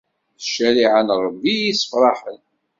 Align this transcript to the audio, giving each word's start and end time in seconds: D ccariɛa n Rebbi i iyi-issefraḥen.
D 0.37 0.41
ccariɛa 0.45 0.99
n 1.05 1.09
Rebbi 1.23 1.47
i 1.51 1.53
iyi-issefraḥen. 1.55 2.39